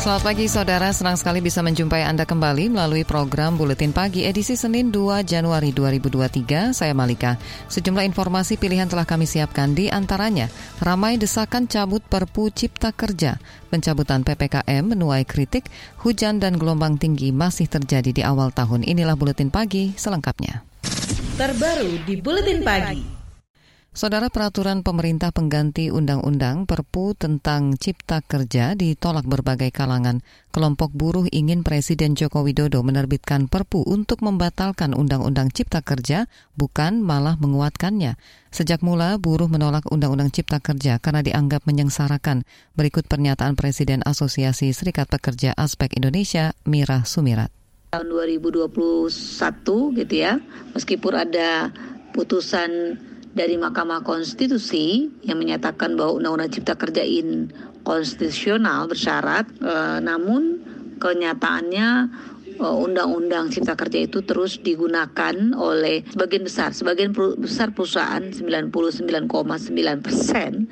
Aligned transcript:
Selamat 0.00 0.32
pagi 0.32 0.48
saudara, 0.48 0.88
senang 0.96 1.12
sekali 1.20 1.44
bisa 1.44 1.60
menjumpai 1.60 2.08
Anda 2.08 2.24
kembali 2.24 2.72
melalui 2.72 3.04
program 3.04 3.60
Buletin 3.60 3.92
Pagi 3.92 4.24
edisi 4.24 4.56
Senin 4.56 4.88
2 4.88 5.20
Januari 5.28 5.76
2023. 5.76 6.72
Saya 6.72 6.96
Malika. 6.96 7.36
Sejumlah 7.68 8.08
informasi 8.08 8.56
pilihan 8.56 8.88
telah 8.88 9.04
kami 9.04 9.28
siapkan 9.28 9.76
di 9.76 9.92
antaranya 9.92 10.48
ramai 10.80 11.20
desakan 11.20 11.68
cabut 11.68 12.00
Perpu 12.00 12.48
Cipta 12.48 12.96
Kerja, 12.96 13.36
pencabutan 13.68 14.24
PPKM 14.24 14.88
menuai 14.88 15.28
kritik, 15.28 15.68
hujan 16.00 16.40
dan 16.40 16.56
gelombang 16.56 16.96
tinggi 16.96 17.28
masih 17.28 17.68
terjadi 17.68 18.08
di 18.08 18.22
awal 18.24 18.56
tahun. 18.56 18.88
Inilah 18.88 19.20
Buletin 19.20 19.52
Pagi 19.52 19.92
selengkapnya. 20.00 20.64
Terbaru 21.36 22.08
di 22.08 22.16
Buletin 22.16 22.64
Pagi. 22.64 23.19
Saudara 23.90 24.30
peraturan 24.30 24.86
pemerintah 24.86 25.34
pengganti 25.34 25.90
undang-undang 25.90 26.62
Perpu 26.62 27.18
tentang 27.18 27.74
Cipta 27.74 28.22
Kerja 28.22 28.78
ditolak 28.78 29.26
berbagai 29.26 29.74
kalangan. 29.74 30.22
Kelompok 30.54 30.94
buruh 30.94 31.26
ingin 31.34 31.66
Presiden 31.66 32.14
Joko 32.14 32.46
Widodo 32.46 32.86
menerbitkan 32.86 33.50
Perpu 33.50 33.82
untuk 33.82 34.22
membatalkan 34.22 34.94
Undang-Undang 34.94 35.50
Cipta 35.50 35.82
Kerja, 35.82 36.30
bukan 36.54 37.02
malah 37.02 37.34
menguatkannya. 37.42 38.14
Sejak 38.54 38.78
mula, 38.78 39.18
buruh 39.18 39.50
menolak 39.50 39.82
Undang-Undang 39.90 40.38
Cipta 40.38 40.62
Kerja 40.62 41.02
karena 41.02 41.26
dianggap 41.26 41.66
menyengsarakan. 41.66 42.46
Berikut 42.78 43.10
pernyataan 43.10 43.58
Presiden 43.58 44.06
Asosiasi 44.06 44.70
Serikat 44.70 45.10
Pekerja 45.10 45.50
Aspek 45.58 45.98
Indonesia, 45.98 46.54
Mira 46.62 47.02
Sumirat. 47.02 47.50
Tahun 47.90 48.06
2021 48.06 48.70
gitu 49.98 50.14
ya, 50.14 50.38
meskipun 50.78 51.26
ada 51.26 51.74
putusan 52.14 52.94
dari 53.30 53.54
Mahkamah 53.54 54.02
Konstitusi 54.02 55.06
yang 55.22 55.38
menyatakan 55.38 55.94
bahwa 55.94 56.18
Undang-Undang 56.18 56.50
Cipta 56.50 56.74
Kerja 56.74 57.06
in 57.06 57.54
konstitusional 57.86 58.90
bersyarat, 58.90 59.46
e, 59.62 59.74
namun 60.02 60.60
kenyataannya 61.00 61.88
eh, 62.60 62.76
Undang-Undang 62.84 63.54
Cipta 63.54 63.78
Kerja 63.78 64.04
itu 64.04 64.20
terus 64.20 64.60
digunakan 64.60 65.34
oleh 65.56 66.04
sebagian 66.12 66.44
besar, 66.44 66.76
sebagian 66.76 67.16
besar 67.16 67.72
perusahaan 67.72 68.20
99,9 68.20 69.16
persen 70.04 70.68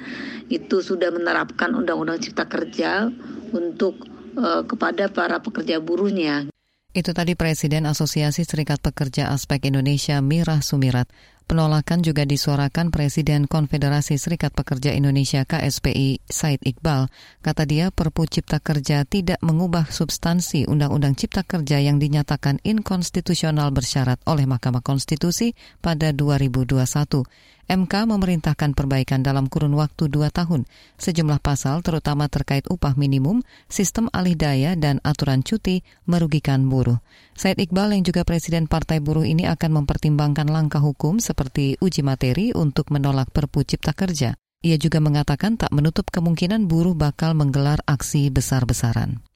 itu 0.53 0.77
sudah 0.85 1.09
menerapkan 1.15 1.73
Undang-Undang 1.73 2.21
Cipta 2.21 2.45
Kerja 2.45 3.09
untuk 3.53 4.05
uh, 4.37 4.65
kepada 4.65 5.09
para 5.09 5.41
pekerja 5.41 5.81
buruhnya. 5.81 6.49
Itu 6.97 7.13
tadi 7.13 7.37
Presiden 7.37 7.85
Asosiasi 7.85 8.49
Serikat 8.49 8.81
Pekerja 8.81 9.29
Aspek 9.29 9.69
Indonesia 9.69 10.19
Mirah 10.25 10.65
Sumirat. 10.65 11.09
Penolakan 11.49 12.05
juga 12.05 12.29
disuarakan 12.29 12.93
Presiden 12.93 13.49
Konfederasi 13.49 14.21
Serikat 14.21 14.53
Pekerja 14.53 14.93
Indonesia 14.93 15.49
KSPI 15.49 16.21
Said 16.29 16.61
Iqbal. 16.61 17.09
Kata 17.41 17.65
dia 17.65 17.89
Perpu 17.89 18.29
Cipta 18.29 18.61
Kerja 18.61 19.09
tidak 19.09 19.41
mengubah 19.41 19.89
substansi 19.89 20.69
Undang-Undang 20.69 21.17
Cipta 21.17 21.49
Kerja 21.49 21.81
yang 21.81 21.97
dinyatakan 21.97 22.61
inkonstitusional 22.69 23.73
bersyarat 23.73 24.21
oleh 24.29 24.45
Mahkamah 24.45 24.85
Konstitusi 24.85 25.57
pada 25.81 26.13
2021. 26.13 27.25
MK 27.69 28.09
memerintahkan 28.09 28.73
perbaikan 28.73 29.21
dalam 29.21 29.45
kurun 29.45 29.77
waktu 29.77 30.09
dua 30.09 30.33
tahun. 30.33 30.65
Sejumlah 30.97 31.37
pasal, 31.45 31.85
terutama 31.85 32.25
terkait 32.33 32.65
upah 32.73 32.97
minimum, 32.97 33.45
sistem 33.69 34.09
alih 34.17 34.33
daya, 34.41 34.73
dan 34.73 35.05
aturan 35.05 35.45
cuti, 35.45 35.85
merugikan 36.09 36.65
buruh. 36.73 36.97
Said 37.37 37.61
Iqbal 37.61 37.93
yang 37.93 38.09
juga 38.09 38.25
Presiden 38.25 38.73
Partai 38.73 39.05
Buruh 39.05 39.29
ini 39.29 39.45
akan 39.45 39.85
mempertimbangkan 39.85 40.49
langkah 40.49 40.81
hukum 40.81 41.21
seperti 41.21 41.77
uji 41.85 42.01
materi 42.01 42.57
untuk 42.57 42.89
menolak 42.89 43.29
Perpu 43.37 43.69
Cipta 43.69 43.93
Kerja. 43.93 44.33
Ia 44.65 44.75
juga 44.81 44.99
mengatakan 45.05 45.61
tak 45.61 45.71
menutup 45.71 46.09
kemungkinan 46.09 46.67
buruh 46.67 46.97
bakal 46.97 47.37
menggelar 47.37 47.85
aksi 47.85 48.33
besar-besaran. 48.33 49.28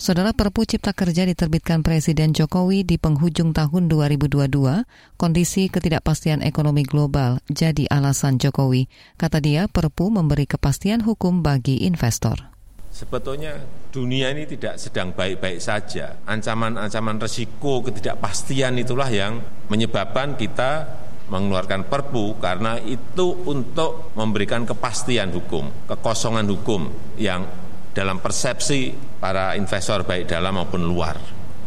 Saudara 0.00 0.32
Perpu 0.32 0.64
Cipta 0.64 0.96
Kerja 0.96 1.28
diterbitkan 1.28 1.84
Presiden 1.84 2.32
Jokowi 2.32 2.88
di 2.88 2.96
penghujung 2.96 3.52
tahun 3.52 3.92
2022, 3.92 4.48
kondisi 5.20 5.68
ketidakpastian 5.68 6.40
ekonomi 6.40 6.88
global 6.88 7.36
jadi 7.52 7.84
alasan 7.92 8.40
Jokowi. 8.40 8.88
Kata 9.20 9.44
dia, 9.44 9.68
Perpu 9.68 10.08
memberi 10.08 10.48
kepastian 10.48 11.04
hukum 11.04 11.44
bagi 11.44 11.84
investor. 11.84 12.48
Sebetulnya 12.88 13.60
dunia 13.92 14.32
ini 14.32 14.48
tidak 14.48 14.80
sedang 14.80 15.12
baik-baik 15.12 15.60
saja. 15.60 16.16
Ancaman-ancaman 16.24 17.20
resiko 17.20 17.84
ketidakpastian 17.84 18.80
itulah 18.80 19.12
yang 19.12 19.44
menyebabkan 19.68 20.32
kita 20.40 20.96
mengeluarkan 21.28 21.84
perpu 21.92 22.40
karena 22.40 22.80
itu 22.80 23.36
untuk 23.44 24.16
memberikan 24.16 24.64
kepastian 24.64 25.28
hukum, 25.28 25.68
kekosongan 25.84 26.48
hukum 26.48 26.88
yang 27.20 27.44
dalam 27.90 28.22
persepsi 28.22 28.94
para 29.18 29.54
investor 29.58 30.06
baik 30.06 30.30
dalam 30.30 30.58
maupun 30.58 30.82
luar. 30.82 31.16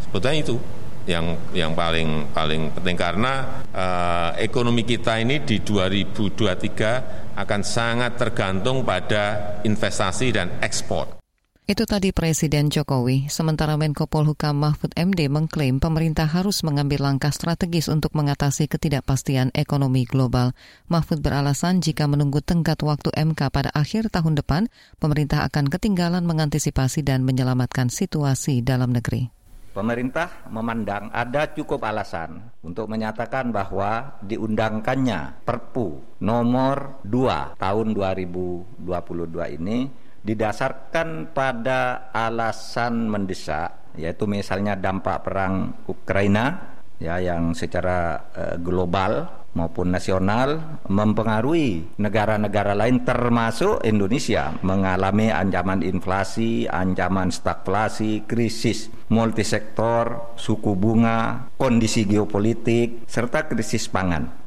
Sebetulnya 0.03 0.39
itu 0.39 0.55
yang 1.03 1.35
yang 1.51 1.75
paling 1.75 2.31
paling 2.31 2.71
penting 2.71 2.95
karena 2.95 3.63
uh, 3.75 4.31
ekonomi 4.39 4.87
kita 4.87 5.19
ini 5.19 5.43
di 5.43 5.59
2023 5.59 7.35
akan 7.35 7.61
sangat 7.65 8.15
tergantung 8.15 8.87
pada 8.87 9.57
investasi 9.67 10.27
dan 10.31 10.47
ekspor. 10.63 11.22
Itu 11.63 11.87
tadi 11.87 12.11
Presiden 12.11 12.67
Jokowi. 12.67 13.31
Sementara 13.31 13.79
Menko 13.79 14.03
Polhukam 14.03 14.59
Mahfud 14.59 14.91
MD 14.99 15.31
mengklaim 15.31 15.79
pemerintah 15.79 16.27
harus 16.27 16.59
mengambil 16.59 17.07
langkah 17.07 17.31
strategis 17.31 17.87
untuk 17.87 18.11
mengatasi 18.19 18.67
ketidakpastian 18.67 19.47
ekonomi 19.55 20.03
global. 20.03 20.51
Mahfud 20.91 21.23
beralasan 21.23 21.79
jika 21.79 22.03
menunggu 22.03 22.43
tenggat 22.43 22.83
waktu 22.83 23.15
MK 23.15 23.47
pada 23.47 23.71
akhir 23.71 24.11
tahun 24.11 24.43
depan, 24.43 24.67
pemerintah 24.99 25.47
akan 25.47 25.71
ketinggalan 25.71 26.27
mengantisipasi 26.27 26.99
dan 26.99 27.23
menyelamatkan 27.23 27.87
situasi 27.87 28.59
dalam 28.59 28.91
negeri. 28.91 29.31
Pemerintah 29.71 30.43
memandang 30.51 31.15
ada 31.15 31.47
cukup 31.47 31.87
alasan 31.87 32.43
untuk 32.59 32.91
menyatakan 32.91 33.55
bahwa 33.55 34.19
diundangkannya 34.19 35.47
Perpu 35.47 36.19
nomor 36.19 36.99
2 37.07 37.55
tahun 37.55 37.87
2022 37.95 39.55
ini 39.57 40.02
didasarkan 40.23 41.35
pada 41.35 42.09
alasan 42.15 43.11
mendesak 43.11 43.93
yaitu 43.99 44.25
misalnya 44.25 44.73
dampak 44.73 45.21
perang 45.27 45.85
Ukraina 45.85 46.73
ya 46.97 47.19
yang 47.19 47.51
secara 47.53 48.31
uh, 48.33 48.55
global 48.57 49.43
maupun 49.53 49.93
nasional 49.93 50.81
mempengaruhi 50.89 51.99
negara-negara 52.01 52.73
lain 52.73 53.05
termasuk 53.05 53.85
Indonesia 53.85 54.49
mengalami 54.65 55.29
ancaman 55.29 55.85
inflasi, 55.85 56.65
ancaman 56.65 57.29
stagflasi, 57.29 58.25
krisis 58.25 58.89
multisektor, 59.13 60.33
suku 60.33 60.73
bunga, 60.73 61.53
kondisi 61.53 62.09
geopolitik 62.09 63.05
serta 63.05 63.45
krisis 63.45 63.85
pangan. 63.85 64.42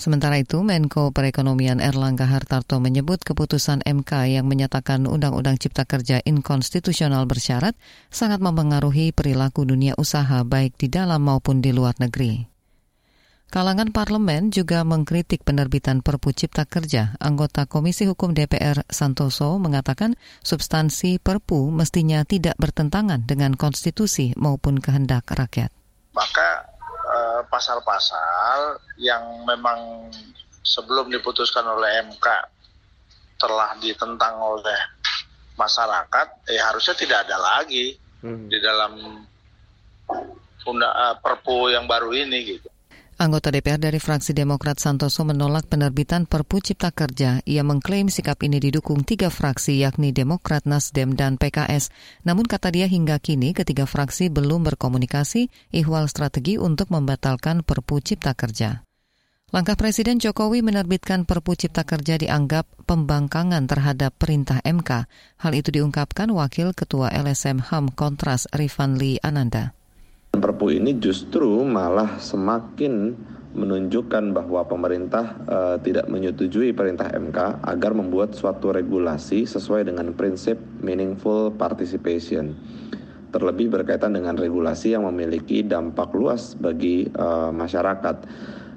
Sementara 0.00 0.40
itu, 0.40 0.64
Menko 0.64 1.12
Perekonomian 1.12 1.76
Erlangga 1.76 2.24
Hartarto 2.24 2.80
menyebut 2.80 3.20
keputusan 3.20 3.84
MK 3.84 4.32
yang 4.32 4.48
menyatakan 4.48 5.04
Undang-Undang 5.04 5.60
Cipta 5.60 5.84
Kerja 5.84 6.24
inkonstitusional 6.24 7.28
bersyarat 7.28 7.76
sangat 8.08 8.40
mempengaruhi 8.40 9.12
perilaku 9.12 9.68
dunia 9.68 9.92
usaha 10.00 10.40
baik 10.40 10.80
di 10.80 10.88
dalam 10.88 11.20
maupun 11.20 11.60
di 11.60 11.76
luar 11.76 12.00
negeri. 12.00 12.48
Kalangan 13.52 13.92
parlemen 13.92 14.48
juga 14.48 14.88
mengkritik 14.88 15.44
penerbitan 15.44 16.00
Perpu 16.00 16.32
Cipta 16.32 16.64
Kerja. 16.64 17.20
Anggota 17.20 17.68
Komisi 17.68 18.08
Hukum 18.08 18.32
DPR 18.32 18.88
Santoso 18.88 19.60
mengatakan 19.60 20.16
substansi 20.40 21.20
Perpu 21.20 21.68
mestinya 21.68 22.24
tidak 22.24 22.56
bertentangan 22.56 23.28
dengan 23.28 23.52
konstitusi 23.52 24.32
maupun 24.40 24.80
kehendak 24.80 25.28
rakyat. 25.28 25.68
Maka 26.16 26.69
pasal-pasal 27.50 28.78
yang 28.96 29.44
memang 29.44 30.08
sebelum 30.62 31.10
diputuskan 31.10 31.66
oleh 31.66 32.06
MK 32.06 32.26
telah 33.40 33.74
ditentang 33.82 34.38
oleh 34.38 34.80
masyarakat, 35.58 36.26
eh 36.48 36.60
harusnya 36.60 36.94
tidak 36.96 37.28
ada 37.28 37.36
lagi 37.36 37.98
hmm. 38.22 38.48
di 38.48 38.58
dalam 38.62 38.92
undang 40.64 40.92
uh, 40.92 41.16
Perpu 41.18 41.72
yang 41.72 41.90
baru 41.90 42.14
ini 42.14 42.56
gitu. 42.56 42.68
Anggota 43.20 43.52
DPR 43.52 43.76
dari 43.76 44.00
fraksi 44.00 44.32
Demokrat 44.32 44.80
Santoso 44.80 45.28
menolak 45.28 45.68
penerbitan 45.68 46.24
Perpu 46.24 46.64
Cipta 46.64 46.88
Kerja. 46.88 47.44
Ia 47.44 47.60
mengklaim 47.60 48.08
sikap 48.08 48.40
ini 48.40 48.56
didukung 48.56 49.04
tiga 49.04 49.28
fraksi 49.28 49.76
yakni 49.76 50.08
Demokrat, 50.08 50.64
Nasdem, 50.64 51.12
dan 51.12 51.36
PKS. 51.36 51.92
Namun 52.24 52.48
kata 52.48 52.72
dia 52.72 52.88
hingga 52.88 53.20
kini 53.20 53.52
ketiga 53.52 53.84
fraksi 53.84 54.32
belum 54.32 54.64
berkomunikasi 54.72 55.52
ihwal 55.68 56.08
strategi 56.08 56.56
untuk 56.56 56.88
membatalkan 56.88 57.60
Perpu 57.60 58.00
Cipta 58.00 58.32
Kerja. 58.32 58.88
Langkah 59.52 59.76
Presiden 59.76 60.16
Jokowi 60.16 60.64
menerbitkan 60.64 61.28
Perpu 61.28 61.60
Cipta 61.60 61.84
Kerja 61.84 62.16
dianggap 62.16 62.64
pembangkangan 62.88 63.68
terhadap 63.68 64.16
perintah 64.16 64.64
MK. 64.64 65.04
Hal 65.44 65.52
itu 65.52 65.68
diungkapkan 65.68 66.32
Wakil 66.32 66.72
Ketua 66.72 67.12
LSM 67.12 67.68
HAM 67.68 67.92
Kontras 67.92 68.48
Rifanli 68.48 69.20
Ananda. 69.20 69.76
Perpu 70.30 70.70
ini 70.70 70.96
justru 70.96 71.66
malah 71.66 72.16
semakin 72.22 73.18
menunjukkan 73.50 74.30
bahwa 74.30 74.62
pemerintah 74.62 75.36
uh, 75.44 75.76
tidak 75.82 76.06
menyetujui 76.06 76.70
perintah 76.70 77.10
MK 77.10 77.66
agar 77.66 77.92
membuat 77.92 78.38
suatu 78.38 78.70
regulasi 78.70 79.44
sesuai 79.44 79.90
dengan 79.90 80.14
prinsip 80.14 80.56
meaningful 80.80 81.50
participation. 81.52 82.54
Terlebih 83.34 83.74
berkaitan 83.74 84.14
dengan 84.14 84.38
regulasi 84.38 84.94
yang 84.94 85.04
memiliki 85.10 85.66
dampak 85.66 86.14
luas 86.14 86.54
bagi 86.54 87.10
uh, 87.18 87.50
masyarakat. 87.50 88.16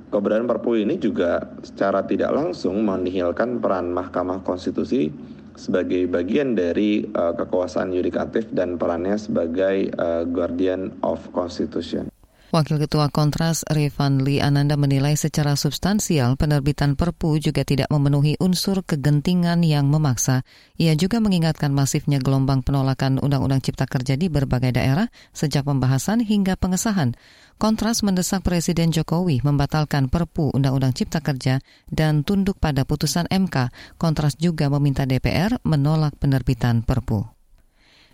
Keberadaan 0.09 0.50
Perpu 0.50 0.77
ini 0.77 0.97
juga 0.97 1.53
secara 1.61 2.05
tidak 2.05 2.33
langsung 2.33 2.81
menihilkan 2.81 3.61
peran 3.61 3.94
Mahkamah 3.94 4.41
Konstitusi 4.41 5.09
sebagai 5.57 6.05
bagian 6.05 6.53
dari 6.53 7.09
uh, 7.17 7.33
kekuasaan 7.33 7.89
yudikatif 7.89 8.45
dan 8.53 8.77
perannya 8.77 9.17
sebagai 9.17 9.89
uh, 9.97 10.21
guardian 10.29 10.94
of 11.01 11.19
constitution. 11.33 12.12
Wakil 12.53 12.77
Ketua 12.85 13.09
Kontras 13.09 13.65
Revan 13.65 14.21
Lee 14.21 14.38
Ananda 14.38 14.77
menilai 14.77 15.17
secara 15.17 15.57
substansial 15.57 16.38
penerbitan 16.38 16.94
Perpu 16.94 17.41
juga 17.41 17.65
tidak 17.65 17.89
memenuhi 17.89 18.38
unsur 18.38 18.85
kegentingan 18.85 19.65
yang 19.65 19.89
memaksa. 19.89 20.45
Ia 20.77 20.94
juga 20.94 21.17
mengingatkan 21.17 21.73
masifnya 21.73 22.21
gelombang 22.21 22.61
penolakan 22.61 23.17
Undang-Undang 23.17 23.65
Cipta 23.65 23.89
Kerja 23.89 24.21
di 24.21 24.29
berbagai 24.29 24.69
daerah 24.77 25.09
sejak 25.33 25.65
pembahasan 25.65 26.21
hingga 26.21 26.53
pengesahan. 26.53 27.17
Kontras 27.57 28.05
mendesak 28.05 28.45
Presiden 28.45 28.94
Jokowi 28.94 29.41
membatalkan 29.41 30.13
Perpu 30.13 30.53
Undang-Undang 30.53 30.94
Cipta 30.94 31.25
Kerja 31.25 31.57
dan 31.89 32.21
tunduk 32.21 32.61
pada 32.61 32.85
putusan 32.85 33.25
MK. 33.33 33.73
Kontras 33.97 34.38
juga 34.38 34.69
meminta 34.69 35.09
DPR 35.09 35.57
menolak 35.65 36.21
penerbitan 36.21 36.85
Perpu. 36.85 37.42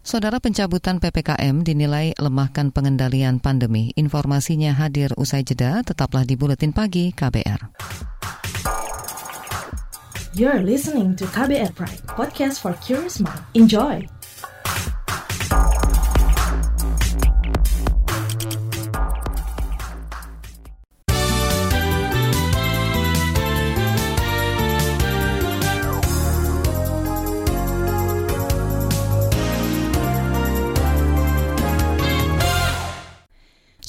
Saudara 0.10 0.42
pencabutan 0.42 0.98
PPKM 0.98 1.62
dinilai 1.62 2.18
lemahkan 2.18 2.74
pengendalian 2.74 3.38
pandemi. 3.38 3.94
Informasinya 3.94 4.74
hadir 4.74 5.14
usai 5.22 5.46
jeda, 5.46 5.86
tetaplah 5.86 6.26
di 6.26 6.34
Buletin 6.34 6.74
Pagi 6.74 7.14
KBR. 7.14 7.70
You're 10.34 10.66
listening 10.66 11.14
to 11.14 11.30
KBR 11.30 11.78
Pride, 11.78 12.02
podcast 12.10 12.58
for 12.58 12.74
curious 12.82 13.22
mind. 13.22 13.38
Enjoy! 13.54 14.19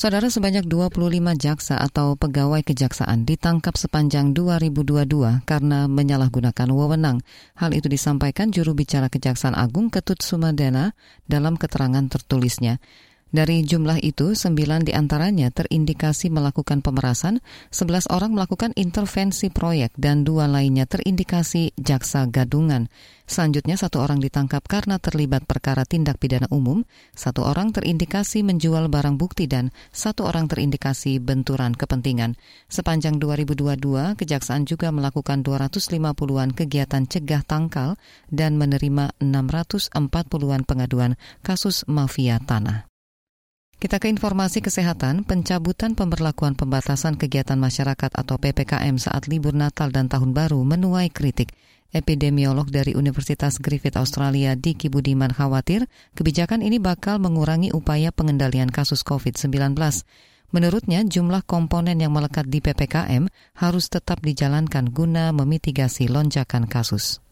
Saudara 0.01 0.33
sebanyak 0.33 0.65
25 0.65 0.97
jaksa 1.37 1.77
atau 1.77 2.17
pegawai 2.17 2.65
kejaksaan 2.65 3.29
ditangkap 3.29 3.77
sepanjang 3.77 4.33
2022 4.33 5.45
karena 5.45 5.93
menyalahgunakan 5.93 6.73
wewenang. 6.73 7.21
Hal 7.61 7.77
itu 7.77 7.85
disampaikan 7.93 8.49
juru 8.49 8.73
bicara 8.73 9.13
Kejaksaan 9.13 9.53
Agung 9.53 9.93
Ketut 9.93 10.25
Sumedana 10.25 10.97
dalam 11.29 11.61
keterangan 11.61 12.09
tertulisnya. 12.09 12.81
Dari 13.31 13.63
jumlah 13.63 14.03
itu, 14.03 14.35
sembilan 14.35 14.91
di 14.91 14.91
antaranya 14.91 15.55
terindikasi 15.55 16.35
melakukan 16.35 16.83
pemerasan, 16.83 17.39
sebelas 17.71 18.11
orang 18.11 18.35
melakukan 18.35 18.75
intervensi 18.75 19.55
proyek, 19.55 19.95
dan 19.95 20.27
dua 20.27 20.51
lainnya 20.51 20.83
terindikasi 20.91 21.71
jaksa 21.79 22.27
gadungan. 22.27 22.91
Selanjutnya, 23.31 23.79
satu 23.79 24.03
orang 24.03 24.19
ditangkap 24.19 24.67
karena 24.67 24.99
terlibat 24.99 25.47
perkara 25.47 25.87
tindak 25.87 26.19
pidana 26.19 26.51
umum, 26.51 26.83
satu 27.15 27.47
orang 27.47 27.71
terindikasi 27.71 28.43
menjual 28.43 28.91
barang 28.91 29.15
bukti, 29.15 29.47
dan 29.47 29.71
satu 29.95 30.27
orang 30.27 30.51
terindikasi 30.51 31.23
benturan 31.23 31.79
kepentingan. 31.79 32.35
Sepanjang 32.67 33.23
2022, 33.23 34.19
Kejaksaan 34.19 34.67
juga 34.67 34.91
melakukan 34.91 35.47
250-an 35.47 36.51
kegiatan 36.51 37.07
cegah 37.07 37.47
tangkal 37.47 37.95
dan 38.27 38.59
menerima 38.59 39.15
640-an 39.23 40.67
pengaduan 40.67 41.15
kasus 41.47 41.87
mafia 41.87 42.43
tanah. 42.43 42.90
Kita 43.81 43.97
ke 43.97 44.13
informasi 44.13 44.61
kesehatan, 44.61 45.25
pencabutan 45.25 45.97
pemberlakuan 45.97 46.53
pembatasan 46.53 47.17
kegiatan 47.17 47.57
masyarakat 47.57 48.13
atau 48.13 48.37
PPKM 48.37 49.01
saat 49.01 49.25
libur 49.25 49.57
Natal 49.57 49.89
dan 49.89 50.05
Tahun 50.05 50.37
Baru 50.37 50.61
menuai 50.69 51.09
kritik. 51.09 51.57
Epidemiolog 51.89 52.69
dari 52.69 52.93
Universitas 52.93 53.57
Griffith 53.57 53.97
Australia 53.97 54.53
Diki 54.53 54.93
Budiman 54.93 55.33
khawatir 55.33 55.89
kebijakan 56.13 56.61
ini 56.61 56.77
bakal 56.77 57.25
mengurangi 57.25 57.73
upaya 57.73 58.13
pengendalian 58.13 58.69
kasus 58.69 59.01
COVID-19. 59.01 59.73
Menurutnya, 60.53 61.01
jumlah 61.01 61.41
komponen 61.49 62.05
yang 62.05 62.13
melekat 62.13 62.53
di 62.53 62.61
PPKM 62.61 63.33
harus 63.57 63.89
tetap 63.89 64.21
dijalankan 64.21 64.93
guna 64.93 65.33
memitigasi 65.33 66.05
lonjakan 66.13 66.69
kasus 66.69 67.25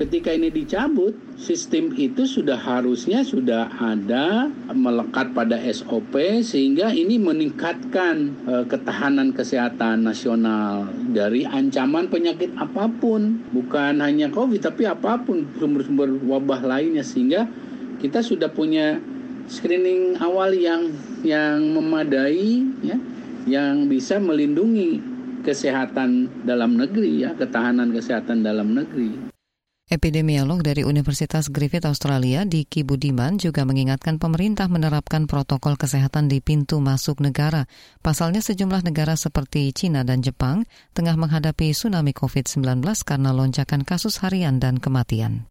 ketika 0.00 0.32
ini 0.32 0.48
dicabut, 0.48 1.12
sistem 1.36 1.92
itu 1.92 2.24
sudah 2.24 2.56
harusnya 2.56 3.20
sudah 3.20 3.68
ada 3.76 4.48
melekat 4.72 5.36
pada 5.36 5.60
SOP 5.68 6.16
sehingga 6.40 6.88
ini 6.88 7.20
meningkatkan 7.20 8.32
uh, 8.48 8.64
ketahanan 8.64 9.36
kesehatan 9.36 10.08
nasional 10.08 10.88
dari 11.12 11.44
ancaman 11.44 12.08
penyakit 12.08 12.48
apa 12.56 12.88
pun, 12.88 13.44
bukan 13.52 14.00
hanya 14.00 14.32
Covid 14.32 14.64
tapi 14.64 14.88
apa 14.88 15.20
pun 15.20 15.44
sumber-sumber 15.60 16.08
wabah 16.24 16.64
lainnya 16.64 17.04
sehingga 17.04 17.44
kita 18.00 18.24
sudah 18.24 18.48
punya 18.48 18.96
screening 19.52 20.16
awal 20.24 20.48
yang 20.56 20.88
yang 21.20 21.76
memadai 21.76 22.64
ya, 22.80 22.96
yang 23.44 23.84
bisa 23.84 24.16
melindungi 24.16 24.96
kesehatan 25.44 26.32
dalam 26.48 26.80
negeri 26.80 27.28
ya, 27.28 27.36
ketahanan 27.36 27.92
kesehatan 27.92 28.40
dalam 28.40 28.72
negeri. 28.72 29.29
Epidemiolog 29.90 30.62
dari 30.62 30.86
Universitas 30.86 31.50
Griffith 31.50 31.82
Australia, 31.82 32.46
Diki 32.46 32.86
Budiman, 32.86 33.42
juga 33.42 33.66
mengingatkan 33.66 34.22
pemerintah 34.22 34.70
menerapkan 34.70 35.26
protokol 35.26 35.74
kesehatan 35.74 36.30
di 36.30 36.38
pintu 36.38 36.78
masuk 36.78 37.18
negara. 37.18 37.66
Pasalnya 37.98 38.38
sejumlah 38.38 38.86
negara 38.86 39.18
seperti 39.18 39.74
China 39.74 40.06
dan 40.06 40.22
Jepang 40.22 40.62
tengah 40.94 41.18
menghadapi 41.18 41.74
tsunami 41.74 42.14
COVID-19 42.14 42.86
karena 43.02 43.34
lonjakan 43.34 43.82
kasus 43.82 44.22
harian 44.22 44.62
dan 44.62 44.78
kematian. 44.78 45.50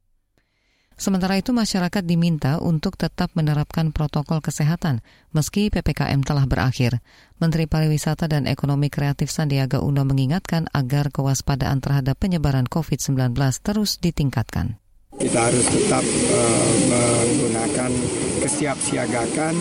Sementara 0.99 1.39
itu 1.39 1.55
masyarakat 1.55 2.03
diminta 2.03 2.59
untuk 2.59 2.99
tetap 2.99 3.31
menerapkan 3.31 3.95
protokol 3.95 4.43
kesehatan 4.43 4.99
meski 5.31 5.71
PPKM 5.71 6.27
telah 6.27 6.43
berakhir. 6.43 6.99
Menteri 7.39 7.71
Pariwisata 7.71 8.27
dan 8.27 8.43
Ekonomi 8.43 8.91
Kreatif 8.91 9.31
Sandiaga 9.31 9.79
Uno 9.79 10.03
mengingatkan 10.03 10.67
agar 10.75 11.07
kewaspadaan 11.07 11.79
terhadap 11.79 12.19
penyebaran 12.19 12.67
COVID-19 12.67 13.31
terus 13.63 13.95
ditingkatkan. 14.03 14.75
Kita 15.19 15.51
harus 15.51 15.67
tetap 15.67 15.99
uh, 16.31 16.71
menggunakan 16.87 17.91
kesiapsiagakan 18.39 19.51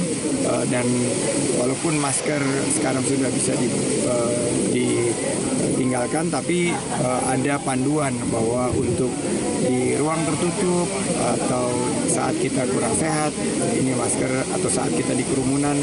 uh, 0.46 0.64
dan 0.70 0.86
walaupun 1.58 1.98
masker 1.98 2.38
sekarang 2.78 3.02
sudah 3.02 3.26
bisa 3.34 3.58
di, 3.58 3.66
uh, 4.06 4.46
ditinggalkan 4.70 6.30
tapi 6.30 6.70
uh, 7.02 7.22
ada 7.26 7.58
panduan 7.58 8.14
bahwa 8.30 8.70
untuk 8.70 9.10
di 9.66 9.98
ruang 9.98 10.22
tertutup 10.30 10.86
atau 11.18 11.74
saat 12.06 12.38
kita 12.38 12.62
kurang 12.70 12.94
sehat 12.94 13.34
ini 13.74 13.98
masker 13.98 14.30
atau 14.54 14.70
saat 14.70 14.94
kita 14.94 15.10
di 15.10 15.26
kerumunan 15.26 15.74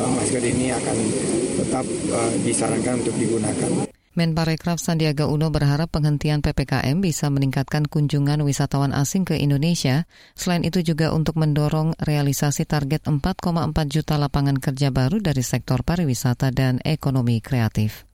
uh, 0.00 0.08
masker 0.16 0.40
ini 0.48 0.72
akan 0.72 0.96
tetap 1.60 1.84
uh, 2.08 2.32
disarankan 2.40 3.04
untuk 3.04 3.12
digunakan. 3.20 3.99
Menparekraf 4.20 4.76
Sandiaga 4.76 5.24
Uno 5.32 5.48
berharap 5.48 5.96
penghentian 5.96 6.44
PPKM 6.44 7.00
bisa 7.00 7.32
meningkatkan 7.32 7.88
kunjungan 7.88 8.44
wisatawan 8.44 8.92
asing 8.92 9.24
ke 9.24 9.40
Indonesia. 9.40 10.04
Selain 10.36 10.60
itu 10.60 10.84
juga 10.84 11.16
untuk 11.16 11.40
mendorong 11.40 11.96
realisasi 11.96 12.68
target 12.68 13.08
4,4 13.08 13.72
juta 13.88 14.20
lapangan 14.20 14.60
kerja 14.60 14.92
baru 14.92 15.24
dari 15.24 15.40
sektor 15.40 15.80
pariwisata 15.80 16.52
dan 16.52 16.84
ekonomi 16.84 17.40
kreatif. 17.40 18.09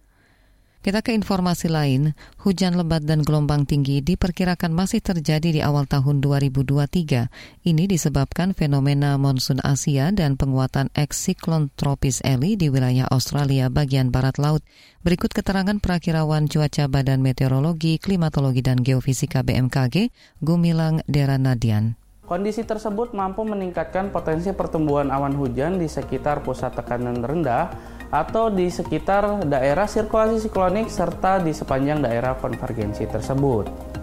Kita 0.86 1.02
ke 1.02 1.18
informasi 1.18 1.66
lain, 1.66 2.14
hujan 2.46 2.78
lebat 2.78 3.02
dan 3.02 3.26
gelombang 3.26 3.66
tinggi 3.66 4.06
diperkirakan 4.06 4.70
masih 4.70 5.02
terjadi 5.02 5.50
di 5.50 5.58
awal 5.58 5.82
tahun 5.82 6.22
2023. 6.22 7.26
Ini 7.66 7.84
disebabkan 7.90 8.54
fenomena 8.54 9.18
monsun 9.18 9.58
Asia 9.66 10.14
dan 10.14 10.38
penguatan 10.38 10.94
ex-siklon 10.94 11.74
tropis 11.74 12.22
Eli 12.22 12.54
di 12.54 12.70
wilayah 12.70 13.10
Australia 13.10 13.66
bagian 13.66 14.14
barat 14.14 14.38
laut. 14.38 14.62
Berikut 15.02 15.34
keterangan 15.34 15.74
perakirawan 15.82 16.46
cuaca 16.46 16.86
Badan 16.86 17.18
Meteorologi, 17.18 17.98
Klimatologi 17.98 18.62
dan 18.62 18.78
Geofisika 18.78 19.42
BMKG, 19.42 20.14
Gumilang 20.38 21.02
Deranadian. 21.10 21.98
Kondisi 22.30 22.62
tersebut 22.62 23.10
mampu 23.10 23.42
meningkatkan 23.42 24.14
potensi 24.14 24.54
pertumbuhan 24.54 25.10
awan 25.10 25.34
hujan 25.34 25.82
di 25.82 25.90
sekitar 25.90 26.46
pusat 26.46 26.78
tekanan 26.78 27.22
rendah 27.22 27.95
atau 28.10 28.52
di 28.52 28.70
sekitar 28.70 29.46
daerah 29.46 29.86
sirkulasi 29.88 30.46
siklonik 30.46 30.90
serta 30.90 31.42
di 31.42 31.50
sepanjang 31.54 32.02
daerah 32.02 32.38
konvergensi 32.38 33.06
tersebut. 33.06 33.96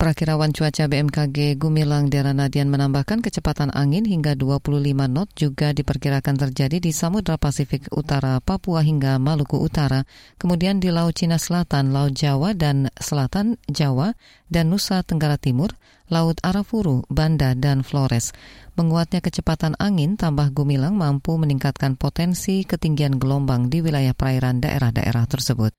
Perakirawan 0.00 0.48
cuaca 0.56 0.88
BMKG 0.88 1.60
Gumilang 1.60 2.08
Deranadian 2.08 2.72
menambahkan 2.72 3.20
kecepatan 3.20 3.68
angin 3.76 4.08
hingga 4.08 4.32
25 4.32 4.80
knot 4.96 5.28
juga 5.36 5.76
diperkirakan 5.76 6.40
terjadi 6.40 6.80
di 6.80 6.88
Samudra 6.88 7.36
Pasifik 7.36 7.92
Utara, 7.92 8.40
Papua 8.40 8.80
hingga 8.80 9.20
Maluku 9.20 9.60
Utara, 9.60 10.08
kemudian 10.40 10.80
di 10.80 10.88
Laut 10.88 11.12
Cina 11.20 11.36
Selatan, 11.36 11.92
Laut 11.92 12.16
Jawa 12.16 12.56
dan 12.56 12.88
Selatan 12.96 13.60
Jawa, 13.68 14.16
dan 14.48 14.72
Nusa 14.72 15.04
Tenggara 15.04 15.36
Timur, 15.36 15.76
Laut 16.08 16.40
Arafuru, 16.40 17.04
Banda, 17.12 17.52
dan 17.52 17.84
Flores. 17.84 18.32
Menguatnya 18.78 19.18
kecepatan 19.18 19.74
angin 19.78 20.14
tambah 20.14 20.50
Gumilang 20.54 20.94
mampu 20.94 21.34
meningkatkan 21.34 21.98
potensi 21.98 22.62
ketinggian 22.62 23.18
gelombang 23.18 23.66
di 23.66 23.82
wilayah 23.82 24.14
perairan 24.14 24.62
daerah-daerah 24.62 25.26
tersebut. 25.26 25.74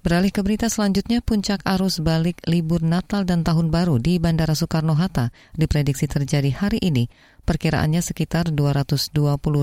Beralih 0.00 0.32
ke 0.32 0.40
berita 0.40 0.72
selanjutnya, 0.72 1.20
puncak 1.20 1.60
arus 1.68 2.00
balik 2.00 2.40
libur 2.48 2.80
Natal 2.80 3.28
dan 3.28 3.44
Tahun 3.44 3.68
Baru 3.68 4.00
di 4.00 4.16
Bandara 4.16 4.56
Soekarno-Hatta 4.56 5.28
diprediksi 5.52 6.08
terjadi 6.08 6.48
hari 6.56 6.80
ini. 6.80 7.04
Perkiraannya 7.50 7.98
sekitar 7.98 8.54
220 8.54 9.10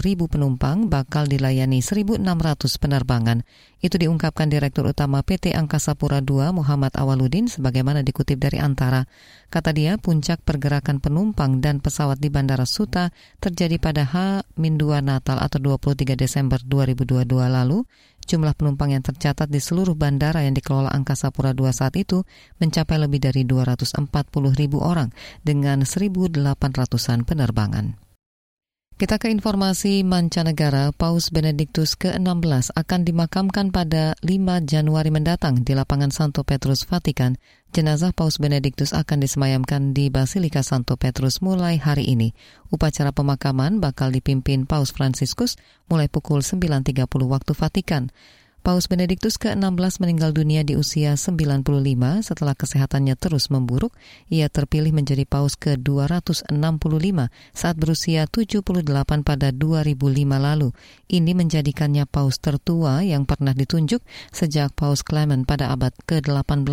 ribu 0.03 0.27
penumpang 0.27 0.91
bakal 0.91 1.23
dilayani 1.23 1.79
1.600 1.79 2.19
penerbangan. 2.83 3.47
Itu 3.79 3.95
diungkapkan 3.95 4.51
Direktur 4.51 4.91
Utama 4.91 5.23
PT 5.23 5.55
Angkasa 5.55 5.95
Pura 5.95 6.19
II 6.19 6.51
Muhammad 6.51 6.91
Awaludin 6.99 7.47
sebagaimana 7.47 8.03
dikutip 8.03 8.43
dari 8.43 8.59
Antara. 8.59 9.07
Kata 9.47 9.71
dia, 9.71 9.95
puncak 9.95 10.43
pergerakan 10.43 10.99
penumpang 10.99 11.63
dan 11.63 11.79
pesawat 11.79 12.19
di 12.19 12.27
Bandara 12.27 12.67
Suta 12.67 13.15
terjadi 13.39 13.79
pada 13.79 14.03
H-2 14.03 14.83
Natal 14.99 15.39
atau 15.39 15.79
23 15.79 16.19
Desember 16.19 16.59
2022 16.59 17.23
lalu 17.39 17.87
Jumlah 18.27 18.59
penumpang 18.59 18.91
yang 18.91 18.99
tercatat 18.99 19.47
di 19.47 19.63
seluruh 19.63 19.95
bandara 19.95 20.43
yang 20.43 20.51
dikelola 20.51 20.91
Angkasa 20.91 21.31
Pura 21.31 21.55
II 21.55 21.71
saat 21.71 21.95
itu 21.95 22.27
mencapai 22.59 22.99
lebih 22.99 23.23
dari 23.23 23.47
240 23.47 24.03
ribu 24.59 24.83
orang 24.83 25.15
dengan 25.47 25.87
1.800-an 25.87 27.23
penerbangan. 27.23 28.06
Kita 28.97 29.21
ke 29.21 29.29
informasi 29.29 30.01
mancanegara, 30.01 30.89
Paus 30.89 31.29
Benediktus 31.29 31.93
ke-16 32.01 32.73
akan 32.73 33.05
dimakamkan 33.05 33.69
pada 33.69 34.17
5 34.25 34.65
Januari 34.65 35.13
mendatang 35.13 35.61
di 35.61 35.77
lapangan 35.77 36.09
Santo 36.09 36.41
Petrus, 36.41 36.81
Vatikan. 36.81 37.37
Jenazah 37.77 38.09
Paus 38.09 38.41
Benediktus 38.41 38.97
akan 38.97 39.21
disemayamkan 39.21 39.93
di 39.93 40.09
Basilika 40.09 40.65
Santo 40.65 40.97
Petrus 40.97 41.45
mulai 41.45 41.77
hari 41.77 42.09
ini. 42.09 42.33
Upacara 42.73 43.13
pemakaman 43.13 43.77
bakal 43.77 44.09
dipimpin 44.09 44.65
Paus 44.65 44.89
Fransiskus 44.89 45.61
mulai 45.93 46.09
pukul 46.09 46.41
9.30 46.41 47.05
waktu 47.05 47.53
Vatikan. 47.53 48.09
Paus 48.67 48.91
Benediktus 48.91 49.39
ke-16 49.39 50.03
meninggal 50.03 50.35
dunia 50.35 50.59
di 50.59 50.75
usia 50.75 51.15
95 51.15 51.63
setelah 52.19 52.51
kesehatannya 52.51 53.15
terus 53.15 53.47
memburuk. 53.47 53.95
Ia 54.27 54.51
terpilih 54.51 54.91
menjadi 54.91 55.23
Paus 55.23 55.55
ke-265 55.55 56.51
saat 57.55 57.75
berusia 57.79 58.27
78 58.27 58.83
pada 59.23 59.55
2005 59.55 60.03
lalu. 60.35 60.75
Ini 61.07 61.31
menjadikannya 61.31 62.11
Paus 62.11 62.43
tertua 62.43 63.07
yang 63.07 63.23
pernah 63.23 63.55
ditunjuk 63.55 64.03
sejak 64.35 64.75
Paus 64.75 64.99
Clement 64.99 65.47
pada 65.47 65.71
abad 65.71 65.95
ke-18. 66.03 66.67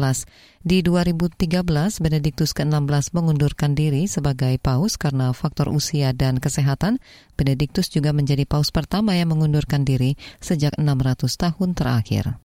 Di 0.65 0.81
2013, 0.81 1.61
Benediktus 2.01 2.57
ke-16 2.57 3.13
mengundurkan 3.13 3.77
diri 3.77 4.09
sebagai 4.09 4.57
paus 4.57 4.97
karena 4.97 5.29
faktor 5.37 5.69
usia 5.69 6.17
dan 6.17 6.41
kesehatan. 6.41 7.05
Benediktus 7.37 7.93
juga 7.93 8.17
menjadi 8.17 8.49
paus 8.49 8.73
pertama 8.73 9.13
yang 9.13 9.29
mengundurkan 9.37 9.85
diri 9.85 10.17
sejak 10.41 10.81
600 10.81 11.29
tahun 11.37 11.77
terakhir. 11.77 12.41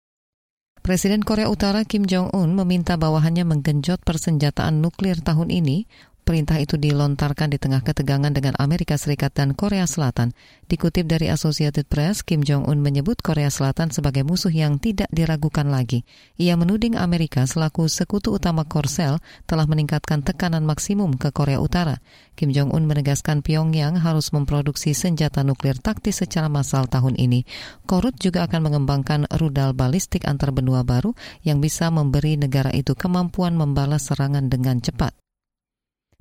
Presiden 0.79 1.27
Korea 1.27 1.51
Utara 1.51 1.83
Kim 1.83 2.07
Jong-un 2.07 2.55
meminta 2.55 2.95
bawahannya 2.95 3.43
menggenjot 3.43 3.99
persenjataan 4.07 4.79
nuklir 4.79 5.19
tahun 5.19 5.51
ini 5.51 5.83
Perintah 6.25 6.57
itu 6.57 6.81
dilontarkan 6.81 7.53
di 7.53 7.61
tengah 7.61 7.85
ketegangan 7.85 8.33
dengan 8.33 8.57
Amerika 8.57 8.97
Serikat 8.97 9.37
dan 9.37 9.53
Korea 9.53 9.85
Selatan. 9.85 10.33
Dikutip 10.65 11.05
dari 11.05 11.29
Associated 11.29 11.85
Press, 11.85 12.25
Kim 12.25 12.41
Jong-un 12.41 12.81
menyebut 12.81 13.21
Korea 13.21 13.53
Selatan 13.53 13.93
sebagai 13.93 14.25
musuh 14.25 14.49
yang 14.49 14.81
tidak 14.81 15.05
diragukan 15.13 15.69
lagi. 15.69 16.01
Ia 16.41 16.57
menuding 16.57 16.97
Amerika 16.97 17.45
selaku 17.45 17.85
sekutu 17.85 18.33
utama 18.33 18.65
Korsel 18.65 19.21
telah 19.45 19.69
meningkatkan 19.69 20.25
tekanan 20.25 20.65
maksimum 20.65 21.13
ke 21.13 21.29
Korea 21.29 21.61
Utara. 21.61 22.01
Kim 22.33 22.49
Jong-un 22.49 22.89
menegaskan 22.89 23.45
Pyongyang 23.45 24.01
harus 24.01 24.33
memproduksi 24.33 24.97
senjata 24.97 25.45
nuklir 25.45 25.77
taktis 25.77 26.25
secara 26.25 26.49
massal 26.49 26.89
tahun 26.89 27.21
ini. 27.21 27.45
Korut 27.85 28.17
juga 28.17 28.49
akan 28.49 28.65
mengembangkan 28.65 29.29
rudal 29.37 29.77
balistik 29.77 30.25
antar 30.25 30.49
benua 30.49 30.81
baru 30.81 31.13
yang 31.45 31.61
bisa 31.61 31.93
memberi 31.93 32.33
negara 32.33 32.73
itu 32.73 32.97
kemampuan 32.97 33.53
membalas 33.53 34.09
serangan 34.09 34.49
dengan 34.49 34.81
cepat. 34.81 35.13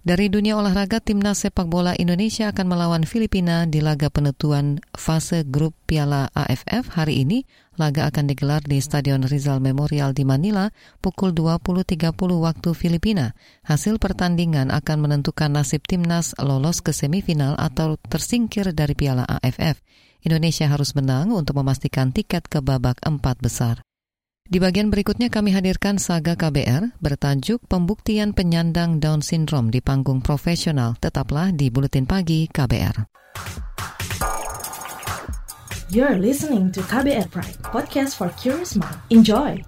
Dari 0.05 0.29
dunia 0.29 0.61
olahraga, 0.61 1.01
timnas 1.01 1.49
sepak 1.49 1.65
bola 1.65 1.97
Indonesia 1.97 2.53
akan 2.53 2.77
melawan 2.77 3.09
Filipina 3.09 3.65
di 3.65 3.81
laga 3.81 4.13
penentuan 4.13 4.77
fase 4.93 5.49
grup 5.49 5.73
Piala 5.89 6.29
AFF 6.37 6.93
hari 6.93 7.25
ini. 7.25 7.49
Laga 7.81 8.13
akan 8.13 8.29
digelar 8.29 8.61
di 8.61 8.85
Stadion 8.85 9.25
Rizal 9.25 9.65
Memorial 9.65 10.13
di 10.13 10.29
Manila 10.29 10.69
pukul 11.01 11.33
20.30 11.33 12.21
waktu 12.21 12.71
Filipina. 12.77 13.33
Hasil 13.65 13.97
pertandingan 13.97 14.69
akan 14.69 15.09
menentukan 15.09 15.49
nasib 15.49 15.81
timnas 15.89 16.37
lolos 16.37 16.85
ke 16.85 16.93
semifinal 16.93 17.57
atau 17.57 17.97
tersingkir 17.97 18.77
dari 18.77 18.93
Piala 18.93 19.25
AFF. 19.25 19.81
Indonesia 20.21 20.69
harus 20.69 20.93
menang 20.93 21.33
untuk 21.33 21.57
memastikan 21.57 22.13
tiket 22.13 22.45
ke 22.53 22.61
babak 22.61 23.01
empat 23.09 23.41
besar. 23.41 23.81
Di 24.45 24.61
bagian 24.61 24.93
berikutnya 24.93 25.33
kami 25.33 25.57
hadirkan 25.57 25.97
saga 25.97 26.37
KBR 26.37 27.01
bertajuk 27.01 27.65
Pembuktian 27.65 28.37
Penyandang 28.37 29.01
Down 29.01 29.25
Syndrome 29.25 29.73
di 29.73 29.81
panggung 29.81 30.21
profesional. 30.21 31.01
Tetaplah 31.01 31.49
di 31.49 31.73
Buletin 31.73 32.05
Pagi 32.05 32.45
KBR. 32.53 33.09
You're 35.89 36.21
listening 36.21 36.69
to 36.77 36.85
KBR 36.85 37.33
Pride, 37.33 37.57
podcast 37.73 38.21
for 38.21 38.29
curious 38.37 38.77
mind. 38.77 39.01
Enjoy! 39.09 39.65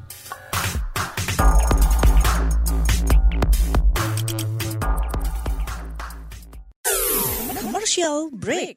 Commercial 7.56 8.28
break. 8.28 8.76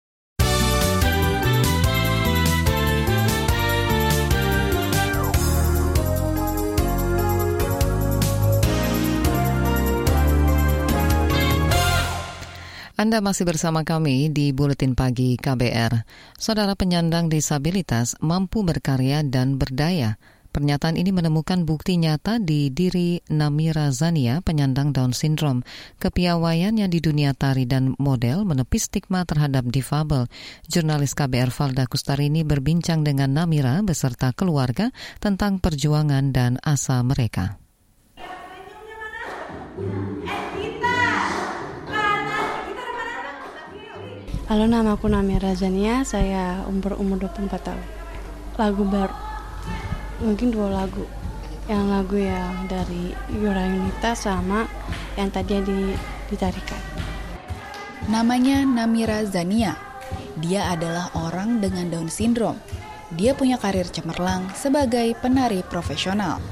Anda 13.01 13.17
masih 13.17 13.49
bersama 13.49 13.81
kami 13.81 14.29
di 14.29 14.53
Buletin 14.53 14.93
Pagi 14.93 15.33
KBR. 15.33 16.05
Saudara 16.37 16.77
penyandang 16.77 17.33
disabilitas 17.33 18.13
mampu 18.21 18.61
berkarya 18.61 19.25
dan 19.25 19.57
berdaya. 19.57 20.21
Pernyataan 20.53 21.01
ini 21.01 21.09
menemukan 21.09 21.65
bukti 21.65 21.97
nyata 21.97 22.37
di 22.37 22.69
diri 22.69 23.17
Namira 23.33 23.89
Zania, 23.89 24.45
penyandang 24.45 24.93
Down 24.93 25.17
Syndrome. 25.17 25.65
Kepiawaiannya 25.97 26.85
di 26.93 27.01
dunia 27.01 27.33
tari 27.33 27.65
dan 27.65 27.97
model 27.97 28.45
menepis 28.45 28.85
stigma 28.85 29.25
terhadap 29.25 29.65
difabel. 29.65 30.29
Jurnalis 30.69 31.17
KBR 31.17 31.49
Valda 31.49 31.89
Kustarini 31.89 32.45
berbincang 32.45 33.01
dengan 33.01 33.33
Namira 33.33 33.81
beserta 33.81 34.29
keluarga 34.29 34.93
tentang 35.17 35.57
perjuangan 35.57 36.29
dan 36.29 36.61
asa 36.61 37.01
mereka. 37.01 37.57
Halo, 44.51 44.67
nama 44.67 44.99
aku 44.99 45.07
Namira 45.07 45.55
Zania, 45.55 46.03
saya 46.03 46.67
umur 46.67 46.99
umur 46.99 47.23
24 47.23 47.71
tahun. 47.71 47.87
Lagu 48.59 48.83
baru, 48.83 49.15
mungkin 50.19 50.51
dua 50.51 50.67
lagu. 50.67 51.07
Yang 51.71 51.85
lagu 51.87 52.15
yang 52.19 52.67
dari 52.67 53.15
Yura 53.31 53.63
Yunita 53.63 54.11
sama 54.11 54.67
yang 55.15 55.31
tadi 55.31 55.55
di, 55.63 55.95
ditarikan. 56.27 56.83
Namanya 58.11 58.67
Namira 58.67 59.23
Zania. 59.23 59.79
Dia 60.35 60.75
adalah 60.75 61.15
orang 61.15 61.63
dengan 61.63 61.87
Down 61.87 62.11
syndrome. 62.11 62.59
Dia 63.15 63.31
punya 63.31 63.55
karir 63.55 63.87
cemerlang 63.87 64.51
sebagai 64.51 65.15
penari 65.23 65.63
profesional. 65.63 66.43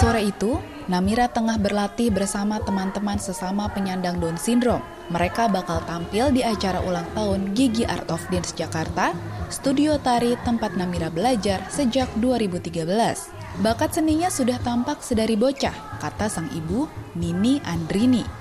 Sore 0.00 0.24
itu, 0.24 0.56
Namira 0.88 1.28
tengah 1.28 1.60
berlatih 1.60 2.08
bersama 2.08 2.56
teman-teman 2.56 3.20
sesama 3.20 3.68
penyandang 3.68 4.16
Down 4.16 4.40
Syndrome. 4.40 4.80
Mereka 5.12 5.52
bakal 5.52 5.84
tampil 5.84 6.32
di 6.32 6.40
acara 6.40 6.80
ulang 6.80 7.04
tahun 7.12 7.52
Gigi 7.52 7.84
Art 7.84 8.08
of 8.08 8.24
Dance 8.32 8.56
Jakarta, 8.56 9.12
studio 9.52 10.00
tari 10.00 10.40
tempat 10.40 10.72
Namira 10.72 11.12
belajar 11.12 11.68
sejak 11.68 12.08
2013. 12.16 12.80
Bakat 13.60 14.00
seninya 14.00 14.32
sudah 14.32 14.56
tampak 14.64 15.04
sedari 15.04 15.36
bocah, 15.36 16.00
kata 16.00 16.32
sang 16.32 16.48
ibu, 16.56 16.88
Nini 17.12 17.60
Andrini. 17.68 18.39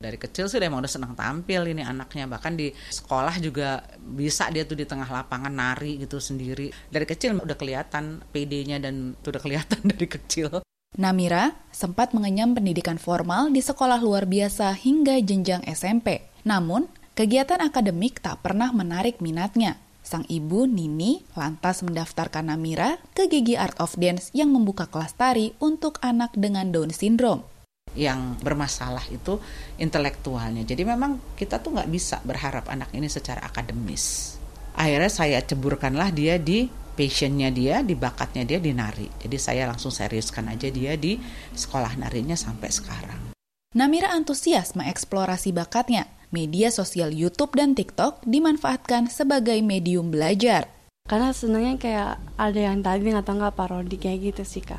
Dari 0.00 0.16
kecil 0.16 0.48
sih 0.48 0.56
emang 0.56 0.80
udah 0.80 0.88
senang 0.88 1.12
tampil 1.12 1.76
ini 1.76 1.84
anaknya 1.84 2.24
bahkan 2.24 2.56
di 2.56 2.72
sekolah 2.72 3.36
juga 3.36 3.84
bisa 4.00 4.48
dia 4.48 4.64
tuh 4.64 4.80
di 4.80 4.88
tengah 4.88 5.04
lapangan 5.04 5.52
nari 5.52 6.00
gitu 6.00 6.16
sendiri 6.16 6.72
dari 6.88 7.04
kecil 7.04 7.36
udah 7.36 7.52
kelihatan 7.52 8.24
PD-nya 8.32 8.80
dan 8.80 9.12
tuh 9.20 9.36
udah 9.36 9.44
kelihatan 9.44 9.76
dari 9.92 10.08
kecil 10.08 10.64
Namira 10.96 11.52
sempat 11.68 12.16
mengenyam 12.16 12.56
pendidikan 12.56 12.96
formal 12.96 13.52
di 13.52 13.60
sekolah 13.60 14.00
luar 14.00 14.24
biasa 14.24 14.72
hingga 14.72 15.20
jenjang 15.20 15.62
SMP. 15.68 16.24
Namun, 16.48 16.88
kegiatan 17.12 17.60
akademik 17.60 18.24
tak 18.24 18.40
pernah 18.40 18.72
menarik 18.72 19.20
minatnya. 19.20 19.78
Sang 20.00 20.24
ibu, 20.26 20.64
Nini, 20.64 21.22
lantas 21.38 21.84
mendaftarkan 21.86 22.48
Namira 22.48 22.98
ke 23.12 23.28
Gigi 23.30 23.54
Art 23.54 23.76
of 23.78 23.94
Dance 24.00 24.32
yang 24.34 24.50
membuka 24.50 24.90
kelas 24.90 25.14
tari 25.14 25.54
untuk 25.62 26.02
anak 26.02 26.34
dengan 26.34 26.72
Down 26.74 26.90
Syndrome. 26.90 27.59
Yang 27.94 28.38
bermasalah 28.44 29.02
itu 29.10 29.42
intelektualnya. 29.80 30.62
Jadi 30.62 30.82
memang 30.86 31.34
kita 31.34 31.58
tuh 31.58 31.74
nggak 31.74 31.90
bisa 31.90 32.22
berharap 32.22 32.70
anak 32.70 32.94
ini 32.94 33.10
secara 33.10 33.42
akademis. 33.46 34.36
Akhirnya 34.78 35.10
saya 35.10 35.38
ceburkanlah 35.42 36.14
dia 36.14 36.38
di 36.38 36.70
passionnya 36.94 37.50
dia, 37.50 37.82
di 37.82 37.98
bakatnya 37.98 38.46
dia 38.46 38.60
di 38.60 38.70
nari. 38.70 39.08
Jadi 39.18 39.36
saya 39.40 39.66
langsung 39.66 39.90
seriuskan 39.90 40.52
aja 40.52 40.68
dia 40.70 40.94
di 40.94 41.18
sekolah 41.56 41.98
narinya 41.98 42.38
sampai 42.38 42.70
sekarang. 42.70 43.20
Namira 43.74 44.10
antusias 44.14 44.74
mengeksplorasi 44.74 45.54
bakatnya. 45.54 46.10
Media 46.30 46.70
sosial 46.70 47.10
YouTube 47.10 47.58
dan 47.58 47.74
TikTok 47.74 48.22
dimanfaatkan 48.22 49.10
sebagai 49.10 49.58
medium 49.66 50.14
belajar. 50.14 50.70
Karena 51.10 51.34
senangnya 51.34 51.74
kayak 51.74 52.12
ada 52.38 52.60
yang 52.70 52.86
tadi 52.86 53.10
atau 53.10 53.34
nggak 53.34 53.58
parodi 53.58 53.98
kayak 53.98 54.30
gitu 54.30 54.42
sih 54.46 54.62
kak. 54.62 54.78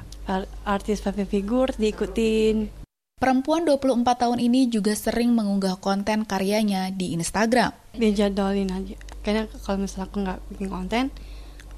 Artis 0.64 1.04
public 1.04 1.28
figure 1.28 1.76
diikutin. 1.76 2.81
Perempuan 3.22 3.70
24 3.70 4.02
tahun 4.02 4.42
ini 4.42 4.66
juga 4.74 4.98
sering 4.98 5.30
mengunggah 5.38 5.78
konten 5.78 6.26
karyanya 6.26 6.90
di 6.90 7.14
Instagram. 7.14 7.70
Dijadwalin 7.94 8.74
aja. 8.74 8.98
Karena 9.22 9.46
kalau 9.62 9.86
misalnya 9.86 10.10
aku 10.10 10.18
nggak 10.26 10.40
bikin 10.50 10.70
konten, 10.74 11.04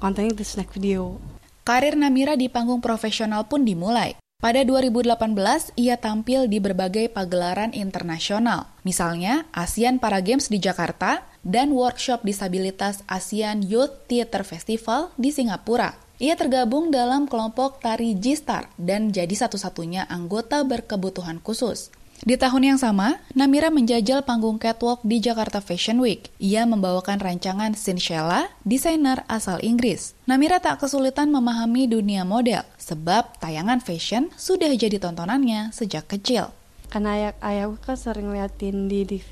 kontennya 0.00 0.32
itu 0.32 0.40
snack 0.40 0.72
video. 0.72 1.20
Karir 1.60 2.00
Namira 2.00 2.32
di 2.40 2.48
panggung 2.48 2.80
profesional 2.80 3.44
pun 3.44 3.60
dimulai. 3.68 4.16
Pada 4.40 4.64
2018, 4.64 5.76
ia 5.76 6.00
tampil 6.00 6.48
di 6.48 6.64
berbagai 6.64 7.12
pagelaran 7.12 7.76
internasional, 7.76 8.72
misalnya 8.80 9.44
ASEAN 9.52 10.00
Para 10.00 10.24
Games 10.24 10.48
di 10.48 10.56
Jakarta 10.56 11.28
dan 11.44 11.76
workshop 11.76 12.24
disabilitas 12.24 13.04
ASEAN 13.04 13.60
Youth 13.60 14.08
Theater 14.08 14.48
Festival 14.48 15.12
di 15.20 15.28
Singapura. 15.28 16.03
Ia 16.22 16.38
tergabung 16.38 16.94
dalam 16.94 17.26
kelompok 17.26 17.82
tari 17.82 18.14
G-Star 18.14 18.70
dan 18.78 19.10
jadi 19.10 19.34
satu-satunya 19.34 20.06
anggota 20.06 20.62
berkebutuhan 20.62 21.42
khusus. 21.42 21.90
Di 22.22 22.38
tahun 22.38 22.70
yang 22.70 22.78
sama, 22.78 23.18
Namira 23.34 23.74
menjajal 23.74 24.22
panggung 24.22 24.62
catwalk 24.62 25.02
di 25.02 25.18
Jakarta 25.18 25.58
Fashion 25.58 25.98
Week. 25.98 26.30
Ia 26.38 26.70
membawakan 26.70 27.18
rancangan 27.18 27.74
Sinshella, 27.74 28.46
desainer 28.62 29.26
asal 29.26 29.58
Inggris. 29.66 30.14
Namira 30.22 30.62
tak 30.62 30.78
kesulitan 30.78 31.34
memahami 31.34 31.90
dunia 31.90 32.22
model, 32.22 32.62
sebab 32.78 33.34
tayangan 33.42 33.82
fashion 33.82 34.30
sudah 34.38 34.70
jadi 34.70 35.02
tontonannya 35.02 35.74
sejak 35.74 36.06
kecil. 36.06 36.54
Karena 36.94 37.18
ayah, 37.18 37.34
ayahku 37.42 37.82
kan 37.82 37.98
sering 37.98 38.30
liatin 38.30 38.86
di 38.86 39.02
TV, 39.02 39.30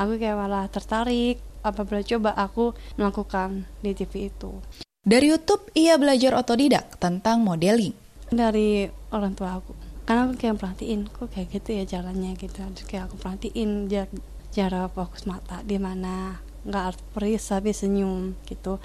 aku 0.00 0.16
kayak 0.16 0.40
malah 0.40 0.72
tertarik 0.72 1.36
apabila 1.60 2.00
coba 2.00 2.32
aku 2.32 2.72
melakukan 2.96 3.68
di 3.84 3.92
TV 3.92 4.32
itu. 4.32 4.56
Dari 5.02 5.34
YouTube, 5.34 5.66
ia 5.74 5.98
belajar 5.98 6.30
otodidak 6.38 6.94
tentang 7.02 7.42
modeling. 7.42 7.90
Dari 8.30 8.86
orang 9.10 9.34
tua 9.34 9.58
aku. 9.58 9.74
Karena 10.06 10.30
aku 10.30 10.38
kayak 10.38 10.62
perhatiin 10.62 11.10
kok 11.10 11.26
kayak 11.26 11.50
gitu 11.58 11.74
ya 11.74 11.82
jalannya 11.82 12.38
gitu. 12.38 12.62
Terus 12.62 12.86
kayak 12.86 13.10
aku 13.10 13.18
perhatiin 13.18 13.90
jarak 13.90 14.14
jarak 14.54 14.94
fokus 14.94 15.26
mata 15.26 15.58
di 15.66 15.74
mana 15.82 16.38
nggak 16.62 17.18
peris 17.18 17.42
tapi 17.50 17.74
senyum 17.74 18.38
gitu. 18.46 18.78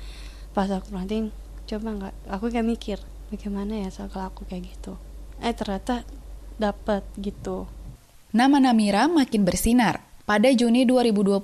Pas 0.57 0.65
aku 0.73 0.89
perhatiin 0.89 1.29
coba 1.69 1.89
nggak 1.93 2.13
aku 2.33 2.49
kayak 2.49 2.65
mikir 2.65 2.97
bagaimana 3.29 3.85
ya 3.85 3.93
soal 3.93 4.09
aku 4.09 4.41
kayak 4.49 4.73
gitu. 4.73 4.97
Eh 5.37 5.53
ternyata 5.53 6.01
dapat 6.57 7.05
gitu. 7.21 7.69
Nama 8.33 8.57
Namira 8.57 9.05
makin 9.05 9.45
bersinar 9.45 10.01
pada 10.27 10.51
Juni 10.51 10.83
2021, 10.83 11.39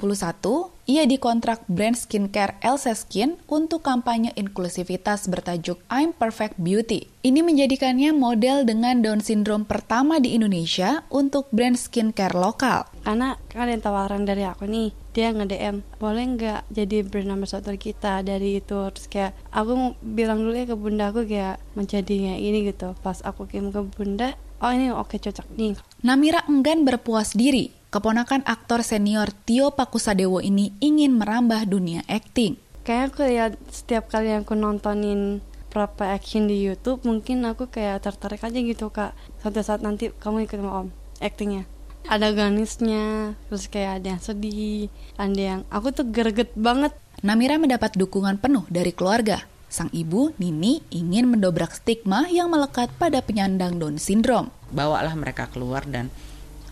ia 0.91 1.07
dikontrak 1.07 1.63
brand 1.71 1.95
skincare 1.95 2.59
Elsa 2.59 2.91
Skin 2.91 3.39
untuk 3.47 3.79
kampanye 3.79 4.35
inklusivitas 4.35 5.31
bertajuk 5.31 5.79
I'm 5.87 6.11
Perfect 6.11 6.59
Beauty. 6.59 7.07
Ini 7.23 7.47
menjadikannya 7.47 8.11
model 8.11 8.67
dengan 8.67 8.99
Down 8.99 9.23
syndrome 9.23 9.63
pertama 9.63 10.19
di 10.19 10.35
Indonesia 10.35 11.07
untuk 11.07 11.47
brand 11.55 11.79
skincare 11.79 12.35
lokal. 12.35 12.83
Karena 13.07 13.39
kalian 13.47 13.79
tawaran 13.79 14.27
dari 14.27 14.43
aku 14.43 14.67
nih, 14.67 14.91
dia 15.15 15.31
nge-DM, 15.31 15.79
boleh 15.95 16.23
nggak 16.35 16.61
jadi 16.67 17.07
brand 17.07 17.39
ambassador 17.39 17.79
kita 17.79 18.19
dari 18.19 18.59
itu? 18.59 18.91
Terus 18.91 19.07
kayak, 19.07 19.31
aku 19.55 19.95
bilang 20.03 20.43
dulu 20.43 20.59
ya 20.59 20.67
ke 20.67 20.75
bunda 20.75 21.15
aku 21.15 21.23
kayak 21.23 21.55
menjadi 21.79 22.35
ini 22.35 22.67
gitu. 22.67 22.99
Pas 22.99 23.23
aku 23.23 23.47
kirim 23.47 23.71
ke 23.71 23.79
bunda, 23.79 24.35
oh 24.59 24.75
ini 24.75 24.91
oke 24.91 25.15
cocok 25.15 25.55
nih. 25.55 25.79
Namira 26.03 26.43
enggan 26.51 26.83
berpuas 26.83 27.31
diri 27.31 27.82
keponakan 27.93 28.41
aktor 28.49 28.81
senior 28.81 29.29
Tio 29.45 29.69
Pakusadewo 29.69 30.41
ini 30.41 30.73
ingin 30.81 31.13
merambah 31.13 31.61
dunia 31.69 32.01
akting. 32.09 32.57
Kayak 32.81 33.13
aku 33.13 33.21
lihat 33.29 33.53
setiap 33.69 34.09
kali 34.09 34.33
aku 34.33 34.57
nontonin 34.57 35.45
berapa 35.69 36.09
action 36.09 36.49
di 36.49 36.57
YouTube, 36.57 37.05
mungkin 37.05 37.45
aku 37.45 37.69
kayak 37.69 38.01
tertarik 38.01 38.41
aja 38.41 38.57
gitu 38.57 38.89
kak. 38.89 39.13
Suatu 39.45 39.61
saat 39.61 39.85
nanti 39.85 40.09
kamu 40.09 40.49
ikut 40.49 40.57
sama 40.57 40.81
om 40.81 40.87
aktingnya. 41.21 41.69
Ada 42.09 42.33
ganisnya, 42.33 43.37
terus 43.47 43.69
kayak 43.69 44.01
ada 44.01 44.17
yang 44.17 44.21
sedih, 44.25 44.89
ada 45.15 45.41
yang 45.53 45.61
aku 45.69 45.93
tuh 45.93 46.09
greget 46.09 46.49
banget. 46.57 46.97
Namira 47.21 47.61
mendapat 47.61 47.93
dukungan 47.93 48.41
penuh 48.41 48.65
dari 48.73 48.89
keluarga. 48.89 49.45
Sang 49.69 49.93
ibu, 49.93 50.33
Nini, 50.41 50.81
ingin 50.89 51.29
mendobrak 51.29 51.77
stigma 51.77 52.25
yang 52.29 52.49
melekat 52.49 52.89
pada 52.97 53.21
penyandang 53.21 53.77
Down 53.77 54.01
syndrome. 54.01 54.49
Bawalah 54.73 55.13
mereka 55.13 55.49
keluar 55.49 55.85
dan 55.87 56.13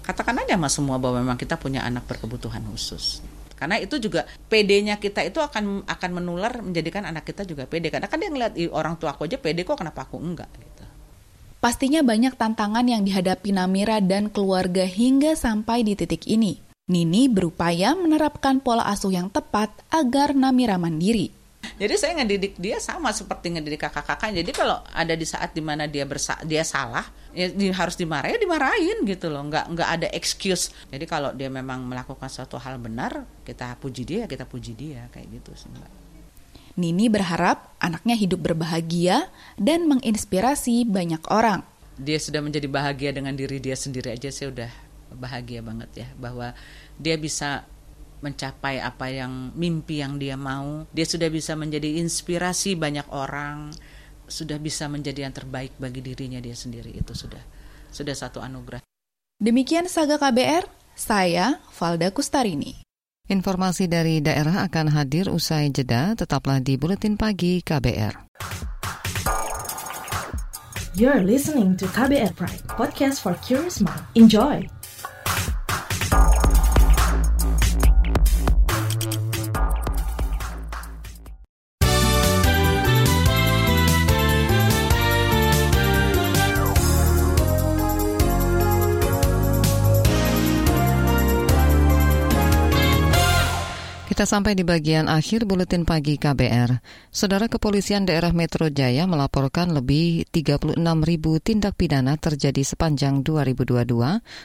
katakan 0.02 0.42
aja 0.42 0.58
sama 0.58 0.70
semua 0.70 0.98
bahwa 0.98 1.22
memang 1.22 1.38
kita 1.38 1.56
punya 1.56 1.86
anak 1.86 2.06
berkebutuhan 2.10 2.62
khusus. 2.74 3.22
Karena 3.62 3.78
itu 3.78 4.02
juga 4.02 4.26
PD-nya 4.50 4.98
kita 4.98 5.22
itu 5.22 5.38
akan 5.38 5.86
akan 5.86 6.10
menular 6.18 6.66
menjadikan 6.66 7.06
anak 7.06 7.30
kita 7.30 7.46
juga 7.46 7.70
PD. 7.70 7.94
Karena 7.94 8.10
kan 8.10 8.18
dia 8.18 8.34
ngeliat 8.34 8.58
orang 8.74 8.98
tua 8.98 9.14
aku 9.14 9.30
aja 9.30 9.38
PD 9.38 9.62
kok 9.62 9.78
kenapa 9.78 10.10
aku 10.10 10.18
enggak 10.18 10.50
gitu. 10.58 10.84
Pastinya 11.62 12.02
banyak 12.02 12.34
tantangan 12.42 12.82
yang 12.90 13.06
dihadapi 13.06 13.54
Namira 13.54 14.02
dan 14.02 14.34
keluarga 14.34 14.82
hingga 14.82 15.38
sampai 15.38 15.86
di 15.86 15.94
titik 15.94 16.26
ini. 16.26 16.58
Nini 16.90 17.30
berupaya 17.30 17.94
menerapkan 17.94 18.58
pola 18.66 18.90
asuh 18.90 19.14
yang 19.14 19.30
tepat 19.30 19.70
agar 19.94 20.34
Namira 20.34 20.82
mandiri. 20.82 21.41
Jadi 21.82 21.93
saya 21.97 22.13
ngedidik 22.21 22.62
dia 22.62 22.78
sama 22.78 23.10
seperti 23.10 23.58
ngedidik 23.58 23.82
kakak-kakaknya. 23.89 24.45
Jadi 24.45 24.52
kalau 24.54 24.82
ada 24.93 25.13
di 25.17 25.26
saat 25.26 25.54
di 25.54 25.62
mana 25.65 25.89
dia 25.89 26.06
bersa 26.06 26.38
dia 26.45 26.62
salah, 26.62 27.06
ya 27.34 27.50
di, 27.50 27.74
harus 27.74 27.97
dimarahin, 27.97 28.38
dimarahin 28.38 28.97
gitu 29.06 29.34
loh. 29.34 29.41
Nggak 29.50 29.65
nggak 29.74 29.89
ada 29.89 30.08
excuse. 30.13 30.69
Jadi 30.93 31.06
kalau 31.10 31.34
dia 31.34 31.50
memang 31.50 31.82
melakukan 31.86 32.30
suatu 32.30 32.62
hal 32.62 32.78
benar, 32.78 33.26
kita 33.41 33.74
puji 33.82 34.04
dia, 34.06 34.24
kita 34.30 34.45
puji 34.45 34.78
dia 34.78 35.10
kayak 35.10 35.41
gitu 35.41 35.58
sih 35.58 35.69
mbak. 35.74 35.91
Nini 36.78 37.12
berharap 37.12 37.76
anaknya 37.84 38.15
hidup 38.15 38.39
berbahagia 38.45 39.28
dan 39.60 39.91
menginspirasi 39.91 40.88
banyak 40.88 41.19
orang. 41.28 41.67
Dia 42.00 42.15
sudah 42.17 42.39
menjadi 42.39 42.71
bahagia 42.71 43.12
dengan 43.12 43.36
diri 43.36 43.60
dia 43.60 43.76
sendiri 43.76 44.15
aja, 44.15 44.32
saya 44.32 44.56
udah 44.56 44.71
bahagia 45.12 45.60
banget 45.60 46.08
ya 46.08 46.08
bahwa 46.15 46.56
dia 46.95 47.19
bisa 47.19 47.67
mencapai 48.22 48.80
apa 48.80 49.10
yang 49.10 49.52
mimpi 49.58 50.00
yang 50.00 50.22
dia 50.22 50.38
mau. 50.38 50.86
Dia 50.94 51.06
sudah 51.06 51.28
bisa 51.28 51.58
menjadi 51.58 52.00
inspirasi 52.00 52.78
banyak 52.78 53.10
orang, 53.12 53.74
sudah 54.30 54.62
bisa 54.62 54.88
menjadi 54.88 55.28
yang 55.28 55.36
terbaik 55.36 55.76
bagi 55.82 56.00
dirinya 56.00 56.40
dia 56.40 56.56
sendiri. 56.56 56.94
Itu 56.96 57.18
sudah 57.18 57.42
sudah 57.92 58.16
satu 58.16 58.40
anugerah. 58.40 58.80
Demikian 59.42 59.90
Saga 59.90 60.22
KBR, 60.22 60.70
saya 60.94 61.60
Valda 61.76 62.14
Kustarini. 62.14 62.86
Informasi 63.26 63.90
dari 63.90 64.22
daerah 64.22 64.66
akan 64.66 64.94
hadir 64.94 65.32
usai 65.32 65.72
jeda, 65.74 66.14
tetaplah 66.14 66.62
di 66.62 66.78
Buletin 66.78 67.18
Pagi 67.18 67.64
KBR. 67.64 68.30
You're 70.92 71.24
listening 71.24 71.80
to 71.80 71.88
KBR 71.88 72.36
Pride, 72.36 72.68
podcast 72.68 73.24
for 73.24 73.40
curious 73.40 73.80
mind. 73.80 74.04
Enjoy! 74.20 74.81
Kita 94.22 94.38
sampai 94.38 94.54
di 94.54 94.62
bagian 94.62 95.10
akhir 95.10 95.50
buletin 95.50 95.82
pagi 95.82 96.14
KBR. 96.14 96.78
Saudara 97.10 97.50
Kepolisian 97.50 98.06
Daerah 98.06 98.30
Metro 98.30 98.70
Jaya 98.70 99.10
melaporkan 99.10 99.74
lebih 99.74 100.30
36 100.30 100.78
ribu 100.78 101.42
tindak 101.42 101.74
pidana 101.74 102.14
terjadi 102.22 102.62
sepanjang 102.62 103.26
2022. 103.26 103.82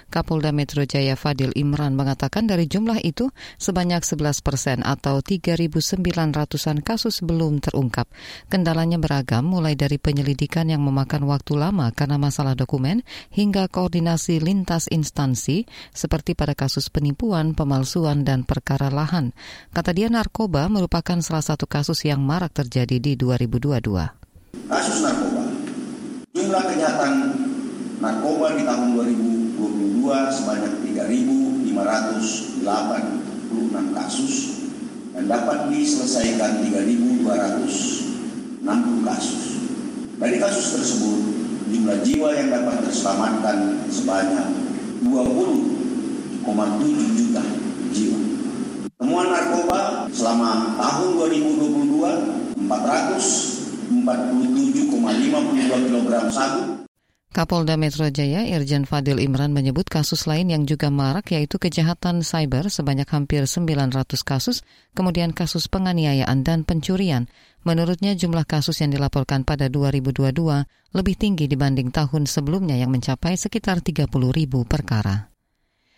Kapolda 0.09 0.49
Metro 0.57 0.81
Jaya 0.89 1.13
Fadil 1.13 1.53
Imran 1.53 1.93
mengatakan 1.93 2.49
dari 2.49 2.65
jumlah 2.65 3.05
itu 3.05 3.29
sebanyak 3.61 4.01
11 4.01 4.41
persen 4.41 4.81
atau 4.81 5.21
3.900-an 5.21 6.81
kasus 6.81 7.21
belum 7.21 7.61
terungkap. 7.61 8.09
Kendalanya 8.49 8.97
beragam 8.97 9.45
mulai 9.45 9.77
dari 9.77 10.01
penyelidikan 10.01 10.73
yang 10.73 10.81
memakan 10.89 11.29
waktu 11.29 11.53
lama 11.53 11.93
karena 11.93 12.17
masalah 12.17 12.57
dokumen 12.57 13.05
hingga 13.29 13.69
koordinasi 13.69 14.41
lintas 14.41 14.89
instansi 14.89 15.69
seperti 15.93 16.33
pada 16.33 16.57
kasus 16.57 16.89
penipuan, 16.89 17.53
pemalsuan, 17.53 18.25
dan 18.25 18.41
perkara 18.49 18.89
lahan. 18.89 19.37
Kata 19.77 19.93
dia 19.93 20.09
narkoba 20.09 20.73
merupakan 20.73 21.21
salah 21.21 21.45
satu 21.45 21.69
kasus 21.69 22.09
yang 22.09 22.25
marak 22.25 22.49
terjadi 22.49 22.97
di 22.97 23.13
2022. 23.13 23.93
Kasus 24.73 25.05
narkoba, 25.05 25.53
jumlah 26.33 26.65
kejahatan 26.65 27.13
narkoba 28.01 28.57
di 28.57 28.65
tahun 28.65 28.97
2022 28.97 30.01
sebanyak 30.33 30.73
3.586 31.77 32.65
kasus 33.93 34.65
dan 35.13 35.29
dapat 35.29 35.69
diselesaikan 35.69 36.65
3.260 36.73 38.65
kasus. 39.05 39.61
Dari 40.17 40.41
kasus 40.41 40.73
tersebut, 40.73 41.21
jumlah 41.69 42.01
jiwa 42.01 42.33
yang 42.33 42.49
dapat 42.49 42.81
terselamatkan 42.81 43.85
sebanyak 43.93 44.57
20,7 45.05 46.49
juta 47.21 47.45
jiwa. 47.93 48.37
Temuan 48.97 49.29
narkoba 49.29 49.56
selama 50.27 50.75
tahun 50.75 51.23
2022 51.23 52.67
447,52 52.67 53.95
kg 55.71 56.11
sabu 56.35 56.83
Kapolda 57.31 57.79
Metro 57.79 58.11
Jaya 58.11 58.43
Irjen 58.43 58.91
Fadil 58.91 59.23
Imran 59.23 59.55
menyebut 59.55 59.87
kasus 59.87 60.27
lain 60.27 60.51
yang 60.51 60.67
juga 60.67 60.91
marak 60.91 61.31
yaitu 61.31 61.63
kejahatan 61.63 62.27
cyber 62.27 62.67
sebanyak 62.73 63.07
hampir 63.07 63.47
900 63.47 64.09
kasus, 64.27 64.67
kemudian 64.99 65.31
kasus 65.31 65.71
penganiayaan 65.71 66.43
dan 66.43 66.67
pencurian. 66.67 67.31
Menurutnya 67.63 68.19
jumlah 68.19 68.49
kasus 68.49 68.83
yang 68.83 68.91
dilaporkan 68.91 69.47
pada 69.47 69.71
2022 69.71 70.33
lebih 70.97 71.15
tinggi 71.15 71.45
dibanding 71.47 71.95
tahun 71.95 72.27
sebelumnya 72.27 72.75
yang 72.81 72.89
mencapai 72.89 73.37
sekitar 73.39 73.85
30 73.85 74.09
ribu 74.33 74.65
perkara. 74.65 75.36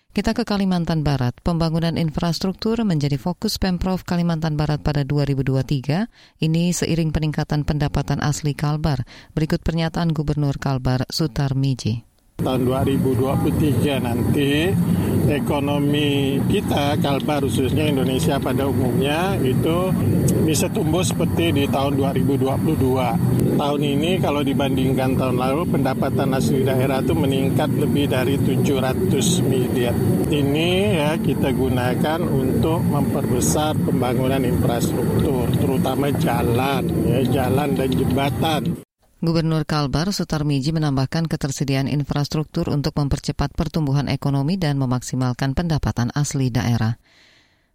Kita 0.09 0.33
ke 0.33 0.49
Kalimantan 0.49 1.05
Barat. 1.05 1.37
Pembangunan 1.45 2.01
infrastruktur 2.01 2.81
menjadi 2.81 3.21
fokus 3.21 3.61
Pemprov 3.61 4.09
Kalimantan 4.09 4.57
Barat 4.57 4.81
pada 4.81 5.05
2023. 5.05 6.09
Ini 6.41 6.73
seiring 6.73 7.13
peningkatan 7.13 7.69
pendapatan 7.69 8.25
asli 8.25 8.57
Kalbar. 8.57 9.05
Berikut 9.37 9.61
pernyataan 9.61 10.17
Gubernur 10.17 10.57
Kalbar 10.57 11.05
Sutar 11.13 11.53
Miji 11.53 12.08
tahun 12.49 12.65
2023 12.65 14.09
nanti 14.09 14.73
ekonomi 15.29 16.41
kita 16.49 16.97
Kalbar 16.97 17.45
khususnya 17.45 17.93
Indonesia 17.93 18.41
pada 18.41 18.65
umumnya 18.65 19.37
itu 19.45 19.93
bisa 20.49 20.73
tumbuh 20.73 21.05
seperti 21.05 21.53
di 21.53 21.65
tahun 21.69 22.01
2022. 22.01 23.53
Tahun 23.61 23.83
ini 23.85 24.17
kalau 24.25 24.41
dibandingkan 24.41 25.21
tahun 25.21 25.37
lalu 25.37 25.69
pendapatan 25.77 26.33
asli 26.33 26.65
daerah 26.65 27.05
itu 27.05 27.13
meningkat 27.13 27.69
lebih 27.69 28.09
dari 28.09 28.41
700 28.41 29.45
miliar. 29.45 29.93
Ini 30.33 30.71
ya 31.05 31.11
kita 31.21 31.53
gunakan 31.53 32.25
untuk 32.25 32.81
memperbesar 32.81 33.77
pembangunan 33.77 34.41
infrastruktur 34.41 35.53
terutama 35.53 36.09
jalan 36.17 36.87
ya 37.05 37.21
jalan 37.29 37.77
dan 37.77 37.91
jembatan. 37.93 38.88
Gubernur 39.19 39.67
Kalbar 39.67 40.15
Sutarmiji 40.15 40.71
menambahkan 40.71 41.27
ketersediaan 41.27 41.91
infrastruktur 41.91 42.71
untuk 42.71 42.95
mempercepat 42.95 43.51
pertumbuhan 43.51 44.07
ekonomi 44.07 44.55
dan 44.55 44.79
memaksimalkan 44.79 45.59
pendapatan 45.59 46.15
asli 46.15 46.55
daerah. 46.55 47.03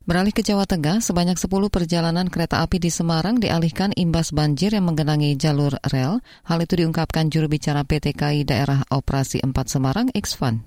Beralih 0.08 0.32
ke 0.32 0.40
Jawa 0.40 0.64
Tengah, 0.64 1.04
sebanyak 1.04 1.36
10 1.36 1.68
perjalanan 1.68 2.32
kereta 2.32 2.64
api 2.64 2.80
di 2.80 2.88
Semarang 2.88 3.44
dialihkan 3.44 3.92
imbas 3.92 4.32
banjir 4.32 4.72
yang 4.72 4.88
menggenangi 4.88 5.36
jalur 5.36 5.76
rel. 5.92 6.24
Hal 6.48 6.60
itu 6.64 6.80
diungkapkan 6.80 7.28
juru 7.28 7.52
bicara 7.52 7.84
PT 7.84 8.16
KAI 8.16 8.48
Daerah 8.48 8.80
Operasi 8.88 9.44
4 9.44 9.52
Semarang, 9.68 10.08
Xvan. 10.16 10.64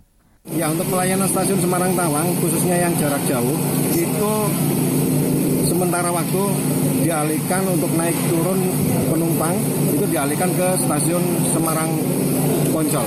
Ya, 0.52 0.68
untuk 0.68 0.92
pelayanan 0.92 1.28
stasiun 1.32 1.60
Semarang 1.64 1.96
Tawang, 1.96 2.36
khususnya 2.36 2.84
yang 2.84 2.92
jarak 3.00 3.24
jauh, 3.24 3.56
itu 3.96 4.32
sementara 5.72 6.12
waktu 6.12 6.42
dialihkan 7.06 7.62
untuk 7.70 7.94
naik 7.94 8.18
turun 8.26 8.58
penumpang 9.06 9.54
itu 9.94 10.10
dialihkan 10.10 10.50
ke 10.58 10.68
stasiun 10.82 11.22
Semarang 11.54 11.90
Poncol. 12.74 13.06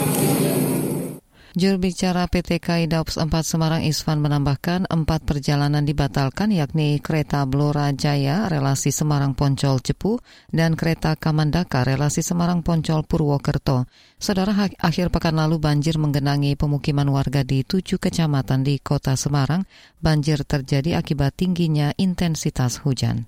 Juru 1.60 1.82
bicara 1.82 2.24
PT 2.32 2.64
KAI 2.64 2.88
Daups 2.88 3.20
4 3.20 3.28
Semarang 3.44 3.84
Isvan 3.84 4.24
menambahkan 4.24 4.88
empat 4.88 5.28
perjalanan 5.28 5.84
dibatalkan 5.84 6.56
yakni 6.56 7.04
kereta 7.04 7.44
Blora 7.44 7.92
Jaya 7.92 8.48
relasi 8.48 8.96
Semarang 8.96 9.36
Poncol 9.36 9.84
Cepu 9.84 10.24
dan 10.48 10.80
kereta 10.80 11.20
Kamandaka 11.20 11.84
relasi 11.84 12.24
Semarang 12.24 12.64
Poncol 12.64 13.04
Purwokerto. 13.04 13.84
Saudara 14.16 14.56
akhir 14.80 15.12
pekan 15.12 15.36
lalu 15.36 15.60
banjir 15.60 16.00
menggenangi 16.00 16.56
pemukiman 16.56 17.12
warga 17.12 17.44
di 17.44 17.68
tujuh 17.68 18.00
kecamatan 18.00 18.64
di 18.64 18.80
kota 18.80 19.20
Semarang. 19.20 19.68
Banjir 20.00 20.48
terjadi 20.48 20.96
akibat 20.96 21.36
tingginya 21.36 21.92
intensitas 22.00 22.80
hujan. 22.80 23.28